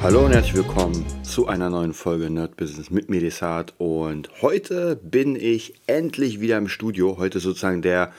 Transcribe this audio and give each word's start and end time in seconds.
Hallo 0.00 0.24
und 0.24 0.32
herzlich 0.32 0.54
willkommen 0.54 1.04
zu 1.24 1.48
einer 1.48 1.70
neuen 1.70 1.92
Folge 1.92 2.30
Nerd 2.30 2.56
Business 2.56 2.88
mit 2.88 3.10
Medisat. 3.10 3.74
Und 3.78 4.30
heute 4.42 4.94
bin 4.94 5.34
ich 5.34 5.74
endlich 5.88 6.40
wieder 6.40 6.56
im 6.56 6.68
Studio. 6.68 7.18
Heute 7.18 7.40
sozusagen 7.40 7.82
der 7.82 8.12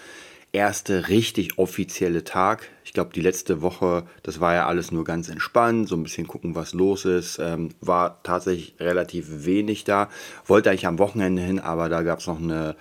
erste 0.51 1.07
richtig 1.07 1.57
offizielle 1.57 2.25
Tag. 2.25 2.67
Ich 2.83 2.91
glaube, 2.91 3.11
die 3.13 3.21
letzte 3.21 3.61
Woche, 3.61 4.03
das 4.23 4.41
war 4.41 4.53
ja 4.53 4.67
alles 4.67 4.91
nur 4.91 5.05
ganz 5.05 5.29
entspannt, 5.29 5.87
so 5.87 5.95
ein 5.95 6.03
bisschen 6.03 6.27
gucken, 6.27 6.53
was 6.53 6.73
los 6.73 7.05
ist. 7.05 7.39
Ähm, 7.39 7.69
war 7.79 8.21
tatsächlich 8.23 8.75
relativ 8.81 9.45
wenig 9.45 9.85
da. 9.85 10.09
Wollte 10.45 10.69
eigentlich 10.69 10.85
am 10.85 10.99
Wochenende 10.99 11.41
hin, 11.41 11.59
aber 11.59 11.87
da 11.87 12.03
gab 12.03 12.19
es 12.19 12.27
noch 12.27 12.41
eine 12.41 12.75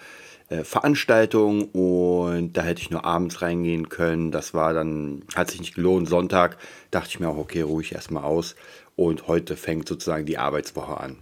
äh, 0.49 0.65
Veranstaltung 0.65 1.67
und 1.73 2.55
da 2.55 2.63
hätte 2.63 2.81
ich 2.81 2.91
nur 2.91 3.05
abends 3.05 3.43
reingehen 3.43 3.89
können. 3.89 4.31
Das 4.31 4.55
war 4.55 4.73
dann, 4.73 5.23
hat 5.35 5.51
sich 5.51 5.61
nicht 5.61 5.75
gelohnt. 5.75 6.09
Sonntag 6.09 6.57
dachte 6.91 7.09
ich 7.11 7.21
mir 7.21 7.29
auch, 7.29 7.37
okay, 7.37 7.63
ruhig 7.63 7.93
erstmal 7.93 8.25
aus 8.25 8.57
und 8.97 9.29
heute 9.29 9.57
fängt 9.57 9.89
sozusagen 9.89 10.27
die 10.27 10.39
Arbeitswoche 10.39 10.99
an. 10.99 11.17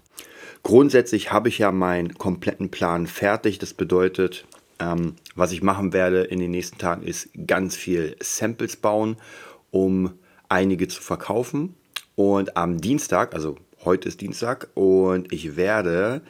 Grundsätzlich 0.62 1.32
habe 1.32 1.48
ich 1.48 1.58
ja 1.58 1.70
meinen 1.72 2.14
kompletten 2.14 2.70
Plan 2.70 3.06
fertig. 3.06 3.58
Das 3.58 3.74
bedeutet, 3.74 4.46
ähm, 4.78 5.14
was 5.34 5.52
ich 5.52 5.62
machen 5.62 5.92
werde 5.92 6.22
in 6.22 6.38
den 6.38 6.50
nächsten 6.50 6.78
Tagen 6.78 7.02
ist 7.02 7.30
ganz 7.46 7.76
viel 7.76 8.16
Samples 8.20 8.76
bauen, 8.76 9.16
um 9.70 10.12
einige 10.48 10.88
zu 10.88 11.02
verkaufen. 11.02 11.74
Und 12.14 12.56
am 12.56 12.80
Dienstag, 12.80 13.34
also 13.34 13.56
heute 13.84 14.08
ist 14.08 14.20
Dienstag, 14.20 14.68
und 14.74 15.32
ich 15.32 15.56
werde 15.56 16.22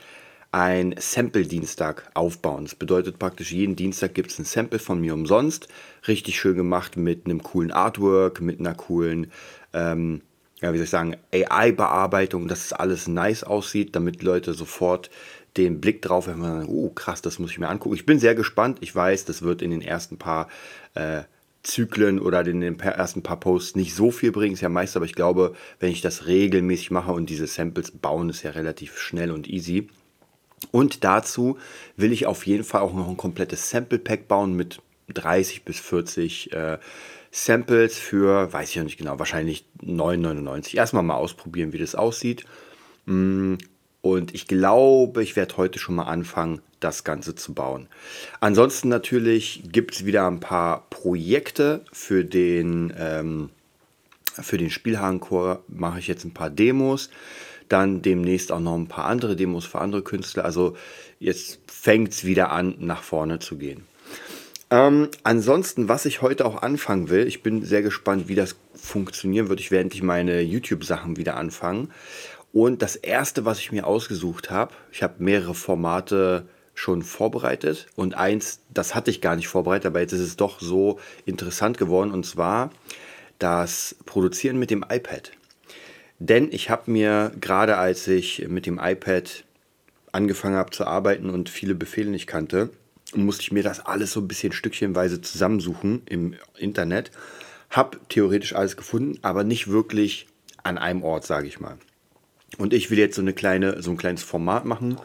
ein 0.53 0.95
Sample-Dienstag 0.99 2.11
aufbauen. 2.15 2.65
Das 2.65 2.75
bedeutet 2.75 3.19
praktisch, 3.19 3.53
jeden 3.53 3.77
Dienstag 3.77 4.15
gibt 4.15 4.31
es 4.31 4.39
ein 4.39 4.45
Sample 4.45 4.79
von 4.79 5.01
mir 5.01 5.15
umsonst. 5.15 5.69
Richtig 6.09 6.39
schön 6.39 6.57
gemacht 6.57 6.97
mit 6.97 7.27
einem 7.27 7.43
coolen 7.43 7.73
Artwork, 7.73 8.41
mit 8.41 8.61
einer 8.61 8.75
coolen 8.75 9.31
ähm, 9.73 10.23
ja, 10.61 10.73
wie 10.73 10.79
soll 10.79 10.85
ich 10.85 10.91
sagen, 10.91 11.17
AI-Bearbeitung, 11.33 12.49
dass 12.49 12.65
es 12.65 12.73
alles 12.73 13.09
nice 13.09 13.45
aussieht, 13.45 13.95
damit 13.95 14.23
Leute 14.23 14.55
sofort 14.55 15.11
den 15.57 15.81
Blick 15.81 16.03
drauf 16.03 16.29
haben 16.29 16.41
und 16.41 16.47
sagen, 16.47 16.69
oh 16.69 16.91
krass, 16.91 17.23
das 17.23 17.39
muss 17.39 17.51
ich 17.51 17.59
mir 17.59 17.69
angucken. 17.69 17.95
Ich 17.95 18.07
bin 18.07 18.19
sehr 18.19 18.35
gespannt. 18.35 18.79
Ich 18.81 18.95
weiß, 18.95 19.25
das 19.25 19.43
wird 19.43 19.63
in 19.63 19.71
den 19.71 19.83
ersten 19.83 20.19
paar 20.19 20.49
äh, 20.95 21.23
Zyklen 21.63 22.21
oder 22.21 22.47
in 22.47 22.61
den 22.61 22.79
ersten 22.79 23.23
paar 23.23 23.41
Posts 23.41 23.77
nicht 23.77 23.95
so 23.95 24.11
viel 24.11 24.33
bringen, 24.33 24.55
ist 24.55 24.61
ja 24.61 24.69
meist, 24.69 24.97
aber 24.97 25.05
ich 25.05 25.15
glaube, 25.15 25.55
wenn 25.81 25.91
ich 25.91 26.01
das 26.01 26.27
regelmäßig 26.27 26.91
mache 26.91 27.13
und 27.13 27.29
diese 27.29 27.47
Samples 27.47 27.91
bauen, 27.91 28.31
ist 28.31 28.45
ja 28.45 28.53
relativ 28.53 28.99
schnell 28.99 29.33
und 29.33 29.49
easy. 29.49 29.89
Und 30.71 31.05
dazu 31.05 31.59
will 31.97 32.13
ich 32.13 32.27
auf 32.27 32.47
jeden 32.47 32.65
Fall 32.65 32.81
auch 32.83 32.95
noch 32.95 33.09
ein 33.09 33.17
komplettes 33.17 33.71
Sample 33.71 33.99
Pack 33.99 34.29
bauen 34.29 34.55
mit 34.55 34.81
30 35.09 35.65
bis 35.65 35.79
40 35.81 36.53
äh, 36.53 36.79
Samples 37.31 37.99
für, 37.99 38.53
weiß 38.53 38.71
ich 38.71 38.77
noch 38.77 38.85
nicht 38.85 38.99
genau, 38.99 39.19
wahrscheinlich 39.19 39.67
9,99. 39.83 40.77
Erstmal 40.77 41.03
mal 41.03 41.17
ausprobieren, 41.17 41.73
wie 41.73 41.79
das 41.79 41.95
aussieht. 41.95 42.45
Mm, 43.05 43.57
und 44.01 44.35
ich 44.35 44.47
glaube, 44.47 45.23
ich 45.23 45.37
werde 45.37 45.57
heute 45.57 45.79
schon 45.79 45.97
mal 45.97 46.05
anfangen, 46.05 46.61
das 46.81 47.05
Ganze 47.05 47.35
zu 47.35 47.55
bauen. 47.55 47.89
Ansonsten 48.41 48.89
natürlich 48.89 49.65
gibt 49.73 49.95
es 49.95 50.07
wieder 50.07 50.27
ein 50.29 50.41
paar 50.41 50.87
Projekte 50.91 51.85
für 51.93 52.25
den, 52.25 52.93
ähm, 52.97 53.51
den 54.53 54.71
Spielharenchor. 54.71 55.65
Mache 55.69 55.99
ich 55.99 56.07
jetzt 56.07 56.25
ein 56.25 56.35
paar 56.35 56.51
Demos. 56.51 57.11
Dann 57.69 58.03
demnächst 58.03 58.53
auch 58.53 58.61
noch 58.61 58.75
ein 58.75 58.89
paar 58.89 59.07
andere 59.07 59.37
Demos 59.37 59.65
für 59.65 59.81
andere 59.81 60.03
Künstler. 60.03 60.45
Also 60.45 60.77
jetzt 61.19 61.61
fängt 61.67 62.13
es 62.13 62.25
wieder 62.25 62.53
an, 62.53 62.77
nach 62.79 63.03
vorne 63.03 63.39
zu 63.39 63.57
gehen. 63.57 63.85
Ähm, 64.71 65.09
ansonsten, 65.23 65.89
was 65.89 66.07
ich 66.07 66.23
heute 66.23 66.45
auch 66.45 66.63
anfangen 66.63 67.09
will, 67.09 67.27
ich 67.27 67.43
bin 67.43 67.65
sehr 67.65 67.83
gespannt, 67.83 68.29
wie 68.29 68.35
das 68.35 68.57
funktionieren 68.75 69.49
wird. 69.49 69.61
Ich 69.61 69.71
werde 69.71 69.83
endlich 69.83 70.03
meine 70.03 70.41
YouTube-Sachen 70.41 71.17
wieder 71.17 71.37
anfangen. 71.37 71.93
Und 72.53 72.83
das 72.83 72.97
erste, 72.97 73.45
was 73.45 73.59
ich 73.59 73.71
mir 73.71 73.87
ausgesucht 73.87 74.51
habe, 74.51 74.73
ich 74.91 75.03
habe 75.03 75.15
mehrere 75.19 75.55
Formate 75.55 76.49
schon 76.75 77.03
vorbereitet 77.03 77.87
und 77.97 78.15
eins, 78.15 78.61
das 78.73 78.95
hatte 78.95 79.11
ich 79.11 79.21
gar 79.21 79.35
nicht 79.35 79.49
vorbereitet, 79.49 79.87
aber 79.87 80.01
jetzt 80.01 80.13
ist 80.13 80.21
es 80.21 80.37
doch 80.37 80.61
so 80.61 80.99
interessant 81.25 81.79
geworden 81.79 82.13
und 82.13 82.27
zwar 82.27 82.71
das 83.39 83.97
Produzieren 84.05 84.59
mit 84.59 84.71
dem 84.71 84.85
iPad. 84.89 85.33
Denn 86.19 86.51
ich 86.51 86.71
habe 86.71 86.91
mir 86.91 87.33
gerade 87.41 87.77
als 87.77 88.07
ich 88.09 88.47
mit 88.49 88.67
dem 88.67 88.79
iPad 88.83 89.45
angefangen 90.13 90.57
habe 90.57 90.71
zu 90.71 90.87
arbeiten 90.87 91.29
und 91.31 91.49
viele 91.49 91.75
Befehle 91.75 92.11
nicht 92.11 92.27
kannte, 92.27 92.71
musste 93.15 93.43
ich 93.43 93.53
mir 93.53 93.63
das 93.63 93.85
alles 93.85 94.13
so 94.13 94.21
ein 94.21 94.29
bisschen 94.29 94.53
stückchenweise 94.53 95.21
zusammensuchen 95.21 96.03
im 96.07 96.35
Internet. 96.57 97.11
Hab 97.71 98.09
theoretisch 98.09 98.55
alles 98.55 98.77
gefunden, 98.77 99.19
aber 99.23 99.45
nicht 99.45 99.69
wirklich 99.69 100.27
an 100.63 100.79
einem 100.79 101.03
Ort, 101.03 101.27
sage 101.27 101.47
ich 101.47 101.61
mal. 101.61 101.77
Und 102.59 102.73
ich 102.73 102.91
will 102.91 102.99
jetzt 102.99 103.17
so, 103.17 103.23
eine 103.23 103.35
kleine, 103.35 103.83
so 103.83 103.91
ein 103.91 103.97
kleines 103.97 104.23
Format 104.23 104.65
machen, 104.65 104.99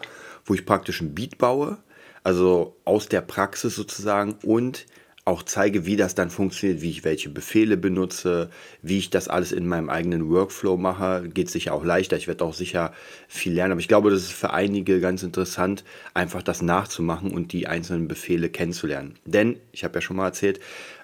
wo 0.44 0.54
ich 0.54 0.64
praktisch 0.64 1.00
ein 1.00 1.14
Beat 1.14 1.38
baue, 1.38 1.78
also 2.24 2.76
aus 2.84 3.08
der 3.08 3.20
Praxis 3.20 3.74
sozusagen 3.74 4.36
und 4.42 4.86
auch 5.24 5.44
zeige, 5.44 5.86
wie 5.86 5.96
das 5.96 6.16
dann 6.16 6.30
funktioniert, 6.30 6.82
wie 6.82 6.90
ich 6.90 7.04
welche 7.04 7.28
Befehle 7.30 7.76
benutze, 7.76 8.50
wie 8.82 8.98
ich 8.98 9.10
das 9.10 9.28
alles 9.28 9.52
in 9.52 9.68
meinem 9.68 9.88
eigenen 9.88 10.28
Workflow 10.28 10.76
mache. 10.76 11.28
Geht 11.32 11.48
sicher 11.48 11.74
auch 11.74 11.84
leichter. 11.84 12.16
Ich 12.16 12.26
werde 12.26 12.44
auch 12.44 12.54
sicher 12.54 12.92
viel 13.28 13.52
lernen. 13.52 13.72
Aber 13.72 13.80
ich 13.80 13.86
glaube, 13.86 14.10
das 14.10 14.22
ist 14.22 14.32
für 14.32 14.52
einige 14.52 15.00
ganz 15.00 15.22
interessant, 15.22 15.84
einfach 16.12 16.42
das 16.42 16.60
nachzumachen 16.60 17.30
und 17.30 17.52
die 17.52 17.68
einzelnen 17.68 18.08
Befehle 18.08 18.48
kennenzulernen. 18.48 19.14
Denn, 19.24 19.58
ich 19.70 19.84
habe 19.84 19.94
ja 19.94 20.00
schon 20.00 20.16
mal 20.16 20.26
erzählt, 20.26 20.58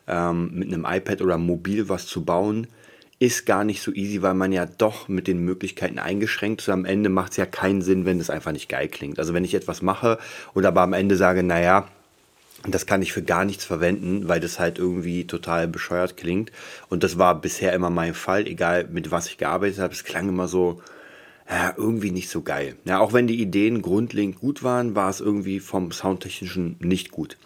ähm, 0.09 0.51
mit 0.53 0.73
einem 0.73 0.84
iPad 0.84 1.23
oder 1.23 1.39
mobil 1.39 1.89
was 1.89 2.07
zu 2.07 2.25
bauen, 2.25 2.67
ist 3.21 3.47
gar 3.47 3.62
nicht 3.62 3.83
so 3.83 3.93
easy, 3.93 4.23
weil 4.23 4.34
man 4.34 4.53
ja 4.53 4.67
doch 4.67 5.09
mit 5.09 5.28
den 5.28 5.45
Möglichkeiten 5.45 5.99
eingeschränkt 6.01 6.62
ist. 6.62 6.69
Am 6.69 6.84
Ende 6.84 7.09
macht 7.09 7.33
es 7.33 7.37
ja 7.37 7.47
keinen 7.47 7.83
Sinn, 7.83 8.05
wenn 8.05 8.19
es 8.19 8.31
einfach 8.31 8.53
nicht 8.53 8.69
geil 8.69 8.89
klingt. 8.89 9.19
Also 9.21 9.33
wenn 9.34 9.45
ich 9.45 9.55
etwas 9.55 9.81
mache 9.83 10.19
und 10.55 10.67
aber 10.67 10.83
am 10.83 10.93
Ende 10.93 11.17
sage, 11.17 11.43
naja, 11.43 11.89
das 12.67 12.87
kann 12.87 13.03
ich 13.03 13.13
für 13.13 13.23
gar 13.23 13.45
nichts 13.45 13.65
verwenden, 13.65 14.29
weil 14.29 14.41
das 14.41 14.59
halt 14.59 14.79
irgendwie 14.79 15.27
total 15.27 15.69
bescheuert 15.69 16.17
klingt. 16.17 16.51
Und 16.89 17.05
das 17.05 17.19
war 17.19 17.41
bisher 17.41 17.73
immer 17.73 17.91
mein 17.91 18.15
Fall, 18.15 18.47
egal 18.47 18.89
mit 18.91 19.11
was 19.11 19.29
ich 19.29 19.39
gearbeitet 19.39 19.79
habe. 19.79 19.95
Es 19.95 20.05
klang 20.05 20.29
immer 20.29 20.49
so, 20.49 20.83
ja, 21.49 21.73
irgendwie 21.77 22.11
nicht 22.11 22.29
so 22.29 22.43
geil. 22.43 22.77
Ja, 22.85 22.99
auch 22.99 23.13
wenn 23.13 23.27
die 23.27 23.41
Ideen 23.41 23.81
grundlegend 23.81 24.41
gut 24.41 24.63
waren, 24.63 24.95
war 24.95 25.09
es 25.09 25.21
irgendwie 25.21 25.61
vom 25.61 25.93
Soundtechnischen 25.93 26.77
nicht 26.81 27.11
gut. 27.11 27.39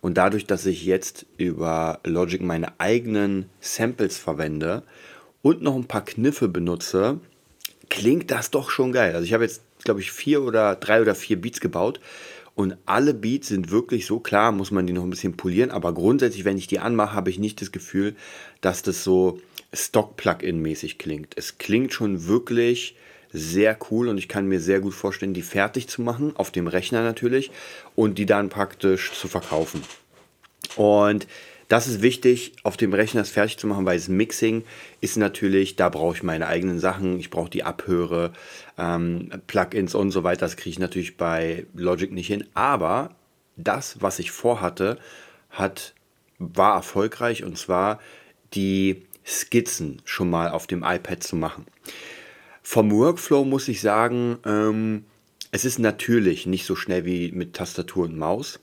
Und 0.00 0.16
dadurch, 0.16 0.46
dass 0.46 0.64
ich 0.64 0.84
jetzt 0.86 1.26
über 1.36 2.00
Logic 2.04 2.40
meine 2.40 2.80
eigenen 2.80 3.46
Samples 3.60 4.16
verwende 4.16 4.82
und 5.42 5.62
noch 5.62 5.74
ein 5.74 5.88
paar 5.88 6.04
Kniffe 6.04 6.48
benutze, 6.48 7.18
klingt 7.90 8.30
das 8.30 8.50
doch 8.50 8.70
schon 8.70 8.92
geil. 8.92 9.14
Also 9.14 9.24
ich 9.24 9.34
habe 9.34 9.44
jetzt, 9.44 9.62
glaube 9.84 10.00
ich, 10.00 10.12
vier 10.12 10.42
oder 10.42 10.76
drei 10.76 11.02
oder 11.02 11.14
vier 11.14 11.38
Beats 11.40 11.60
gebaut 11.60 12.00
und 12.60 12.76
alle 12.84 13.14
Beats 13.14 13.48
sind 13.48 13.70
wirklich 13.70 14.04
so 14.04 14.20
klar, 14.20 14.52
muss 14.52 14.70
man 14.70 14.86
die 14.86 14.92
noch 14.92 15.04
ein 15.04 15.08
bisschen 15.08 15.34
polieren. 15.34 15.70
Aber 15.70 15.94
grundsätzlich, 15.94 16.44
wenn 16.44 16.58
ich 16.58 16.66
die 16.66 16.78
anmache, 16.78 17.14
habe 17.14 17.30
ich 17.30 17.38
nicht 17.38 17.62
das 17.62 17.72
Gefühl, 17.72 18.14
dass 18.60 18.82
das 18.82 19.02
so 19.02 19.40
Stock-Plugin-mäßig 19.72 20.98
klingt. 20.98 21.32
Es 21.38 21.56
klingt 21.56 21.94
schon 21.94 22.26
wirklich 22.26 22.96
sehr 23.32 23.78
cool 23.90 24.08
und 24.08 24.18
ich 24.18 24.28
kann 24.28 24.46
mir 24.46 24.60
sehr 24.60 24.80
gut 24.80 24.92
vorstellen, 24.92 25.32
die 25.32 25.40
fertig 25.40 25.88
zu 25.88 26.02
machen, 26.02 26.36
auf 26.36 26.50
dem 26.50 26.66
Rechner 26.66 27.02
natürlich, 27.02 27.50
und 27.96 28.18
die 28.18 28.26
dann 28.26 28.50
praktisch 28.50 29.10
zu 29.14 29.26
verkaufen. 29.26 29.80
Und 30.76 31.26
das 31.70 31.86
ist 31.86 32.02
wichtig, 32.02 32.52
auf 32.64 32.76
dem 32.76 32.92
Rechner 32.92 33.20
es 33.20 33.30
fertig 33.30 33.56
zu 33.56 33.68
machen, 33.68 33.86
weil 33.86 33.96
das 33.96 34.08
Mixing 34.08 34.64
ist 35.00 35.16
natürlich, 35.16 35.76
da 35.76 35.88
brauche 35.88 36.16
ich 36.16 36.24
meine 36.24 36.48
eigenen 36.48 36.80
Sachen, 36.80 37.20
ich 37.20 37.30
brauche 37.30 37.48
die 37.48 37.62
Abhöre, 37.62 38.32
ähm, 38.76 39.30
Plugins 39.46 39.94
und 39.94 40.10
so 40.10 40.24
weiter. 40.24 40.40
Das 40.40 40.56
kriege 40.56 40.70
ich 40.70 40.80
natürlich 40.80 41.16
bei 41.16 41.66
Logic 41.72 42.10
nicht 42.10 42.26
hin. 42.26 42.44
Aber 42.54 43.14
das, 43.56 44.02
was 44.02 44.18
ich 44.18 44.32
vorhatte, 44.32 44.98
hat, 45.48 45.94
war 46.40 46.74
erfolgreich 46.74 47.44
und 47.44 47.56
zwar 47.56 48.00
die 48.52 49.02
Skizzen 49.24 50.02
schon 50.04 50.28
mal 50.28 50.50
auf 50.50 50.66
dem 50.66 50.82
iPad 50.82 51.22
zu 51.22 51.36
machen. 51.36 51.66
Vom 52.64 52.90
Workflow 52.90 53.44
muss 53.44 53.68
ich 53.68 53.80
sagen, 53.80 54.38
ähm, 54.44 55.04
es 55.52 55.64
ist 55.64 55.78
natürlich 55.78 56.46
nicht 56.46 56.66
so 56.66 56.74
schnell 56.74 57.04
wie 57.04 57.30
mit 57.30 57.54
Tastatur 57.54 58.06
und 58.06 58.18
Maus. 58.18 58.58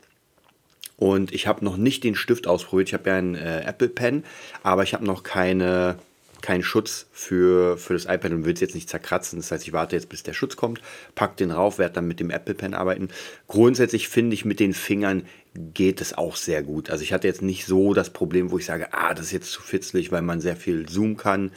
Und 0.98 1.32
ich 1.32 1.48
habe 1.48 1.64
noch 1.64 1.78
nicht 1.78 2.04
den 2.04 2.16
Stift 2.16 2.48
ausprobiert. 2.48 2.90
Ich 2.90 2.94
habe 2.94 3.10
ja 3.10 3.16
einen 3.16 3.36
äh, 3.36 3.62
Apple 3.62 3.90
Pen, 3.90 4.24
aber 4.64 4.84
ich 4.84 4.94
habe 4.94 5.06
noch 5.06 5.24
keine 5.24 5.98
keinen 6.42 6.64
Schutz 6.64 7.08
für, 7.12 7.78
für 7.78 7.94
das 7.94 8.06
iPad 8.06 8.32
und 8.32 8.46
will 8.46 8.54
es 8.54 8.60
jetzt 8.60 8.76
nicht 8.76 8.90
zerkratzen. 8.90 9.40
Das 9.40 9.52
heißt, 9.52 9.66
ich 9.66 9.74
warte 9.74 9.96
jetzt, 9.96 10.10
bis 10.10 10.24
der 10.24 10.34
Schutz 10.34 10.56
kommt, 10.56 10.82
pack 11.16 11.38
den 11.38 11.52
rauf, 11.52 11.80
werde 11.80 11.96
dann 11.96 12.08
mit 12.08 12.20
dem 12.20 12.30
Apple 12.30 12.54
Pen 12.54 12.74
arbeiten. 12.74 13.10
Grundsätzlich 13.48 14.08
finde 14.08 14.34
ich, 14.34 14.46
mit 14.46 14.60
den 14.60 14.74
Fingern 14.74 15.24
geht 15.56 16.02
es 16.02 16.18
auch 16.18 16.36
sehr 16.36 16.62
gut. 16.64 16.90
Also 16.90 17.04
ich 17.04 17.14
hatte 17.14 17.28
jetzt 17.28 17.42
nicht 17.42 17.66
so 17.66 17.94
das 17.94 18.12
Problem, 18.12 18.52
wo 18.52 18.58
ich 18.58 18.66
sage, 18.66 18.94
ah, 18.94 19.14
das 19.14 19.28
ist 19.28 19.32
jetzt 19.32 19.52
zu 19.52 19.62
fitzlig, 19.62 20.12
weil 20.12 20.22
man 20.22 20.42
sehr 20.42 20.56
viel 20.56 20.88
zoomen 20.88 21.18
kann. 21.18 21.52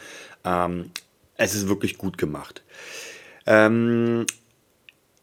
Ähm, 0.44 0.90
es 1.36 1.54
ist 1.54 1.68
wirklich 1.68 1.98
gut 1.98 2.18
gemacht. 2.18 2.62
Ähm, 3.46 4.26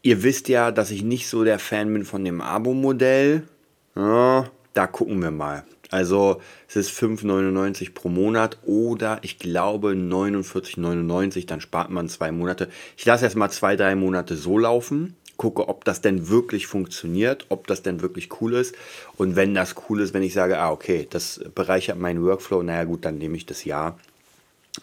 ihr 0.01 0.23
wisst 0.23 0.49
ja, 0.49 0.71
dass 0.71 0.91
ich 0.91 1.03
nicht 1.03 1.27
so 1.27 1.43
der 1.43 1.59
Fan 1.59 1.91
bin 1.91 2.05
von 2.05 2.23
dem 2.23 2.41
Abo-Modell. 2.41 3.43
Ja, 3.97 4.45
da 4.75 4.85
gucken 4.85 5.23
wir 5.23 5.31
mal. 5.31 5.63
Also 5.89 6.39
es 6.67 6.75
ist 6.75 6.91
5,99 6.91 7.95
pro 7.95 8.09
Monat 8.09 8.59
oder 8.63 9.17
ich 9.23 9.39
glaube 9.39 9.94
49,99, 9.94 11.47
dann 11.47 11.61
spart 11.61 11.89
man 11.89 12.07
zwei 12.07 12.31
Monate. 12.31 12.69
Ich 12.95 13.05
lasse 13.05 13.25
erst 13.25 13.38
mal 13.38 13.49
zwei, 13.49 13.75
drei 13.75 13.95
Monate 13.95 14.35
so 14.35 14.59
laufen, 14.59 15.15
gucke, 15.38 15.67
ob 15.67 15.83
das 15.83 16.01
denn 16.01 16.29
wirklich 16.29 16.67
funktioniert, 16.67 17.47
ob 17.49 17.65
das 17.65 17.81
denn 17.81 18.01
wirklich 18.01 18.29
cool 18.39 18.53
ist. 18.53 18.75
Und 19.15 19.35
wenn 19.35 19.55
das 19.55 19.73
cool 19.89 20.01
ist, 20.01 20.13
wenn 20.13 20.21
ich 20.21 20.33
sage, 20.33 20.59
ah 20.59 20.71
okay, 20.71 21.07
das 21.09 21.41
bereichert 21.55 21.97
meinen 21.97 22.23
Workflow, 22.23 22.61
naja 22.61 22.83
gut, 22.83 23.03
dann 23.03 23.17
nehme 23.17 23.35
ich 23.35 23.47
das 23.47 23.65
ja 23.65 23.89
äh, 23.89 24.06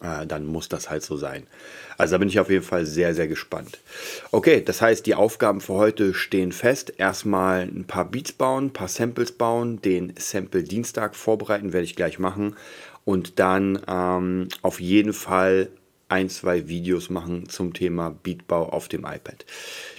dann 0.00 0.46
muss 0.46 0.68
das 0.68 0.90
halt 0.90 1.02
so 1.02 1.16
sein. 1.16 1.46
Also 1.96 2.12
da 2.12 2.18
bin 2.18 2.28
ich 2.28 2.40
auf 2.40 2.50
jeden 2.50 2.64
Fall 2.64 2.86
sehr, 2.86 3.14
sehr 3.14 3.28
gespannt. 3.28 3.78
Okay, 4.32 4.62
das 4.64 4.82
heißt, 4.82 5.06
die 5.06 5.14
Aufgaben 5.14 5.60
für 5.60 5.74
heute 5.74 6.14
stehen 6.14 6.52
fest. 6.52 6.94
Erstmal 6.96 7.62
ein 7.62 7.84
paar 7.86 8.04
Beats 8.04 8.32
bauen, 8.32 8.66
ein 8.66 8.72
paar 8.72 8.88
Samples 8.88 9.32
bauen, 9.32 9.80
den 9.82 10.14
Sample 10.18 10.62
Dienstag 10.62 11.14
vorbereiten, 11.14 11.72
werde 11.72 11.84
ich 11.84 11.96
gleich 11.96 12.18
machen. 12.18 12.56
Und 13.04 13.38
dann 13.38 13.80
ähm, 13.86 14.48
auf 14.62 14.80
jeden 14.80 15.12
Fall 15.12 15.68
ein, 16.08 16.28
zwei 16.28 16.68
Videos 16.68 17.10
machen 17.10 17.48
zum 17.48 17.72
Thema 17.72 18.10
Beatbau 18.10 18.68
auf 18.68 18.88
dem 18.88 19.00
iPad. 19.00 19.44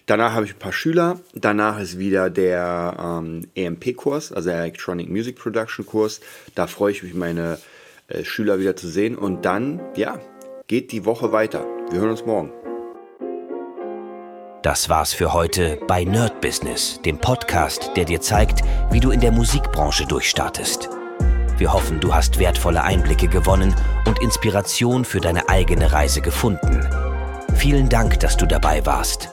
Danach 0.06 0.34
habe 0.34 0.46
ich 0.46 0.54
ein 0.54 0.60
paar 0.60 0.74
Schüler. 0.74 1.20
Danach 1.34 1.80
ist 1.80 1.98
wieder 1.98 2.30
der 2.30 2.96
ähm, 3.00 3.48
EMP-Kurs, 3.56 4.32
also 4.32 4.50
Electronic 4.50 5.10
Music 5.10 5.36
Production 5.36 5.86
Kurs. 5.86 6.22
Da 6.54 6.68
freue 6.68 6.92
ich 6.92 7.04
mich, 7.04 7.14
meine 7.14 7.58
äh, 8.08 8.24
Schüler 8.24 8.60
wieder 8.60 8.76
zu 8.76 8.88
sehen. 8.88 9.18
Und 9.18 9.46
dann, 9.46 9.82
ja, 9.96 10.20
geht 10.68 10.92
die 10.92 11.06
Woche 11.06 11.32
weiter. 11.32 11.66
Wir 11.92 12.00
hören 12.00 12.12
uns 12.12 12.26
morgen. 12.26 12.52
Das 14.64 14.90
war's 14.90 15.14
für 15.14 15.32
heute 15.32 15.78
bei 15.88 16.04
Nerd 16.04 16.42
Business, 16.42 17.00
dem 17.06 17.20
Podcast, 17.20 17.92
der 17.96 18.06
dir 18.06 18.20
zeigt, 18.20 18.64
wie 18.90 19.00
du 19.00 19.12
in 19.12 19.20
der 19.20 19.32
Musikbranche 19.32 20.08
durchstartest. 20.08 20.90
Wir 21.58 21.72
hoffen, 21.72 22.00
du 22.00 22.14
hast 22.14 22.40
wertvolle 22.40 22.84
Einblicke 22.84 23.28
gewonnen 23.28 23.76
und 24.08 24.20
Inspiration 24.22 25.06
für 25.06 25.20
deine 25.20 25.48
eigene 25.50 25.94
Reise 25.94 26.20
gefunden. 26.22 26.82
Vielen 27.56 27.90
Dank, 27.90 28.20
dass 28.20 28.38
du 28.38 28.48
dabei 28.48 28.86
warst. 28.86 29.30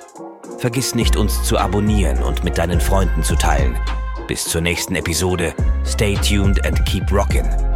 Vergiss 0.59 0.95
nicht, 0.95 1.17
uns 1.17 1.43
zu 1.43 1.59
abonnieren 1.59 2.23
und 2.23 2.45
mit 2.45 2.59
deinen 2.59 2.81
Freunden 2.81 3.25
zu 3.25 3.35
teilen. 3.35 3.77
Bis 4.29 4.45
zur 4.45 4.61
nächsten 4.61 4.95
Episode. 4.95 5.55
Stay 5.85 6.15
tuned 6.15 6.65
and 6.65 6.85
keep 6.85 7.11
rockin'. 7.11 7.72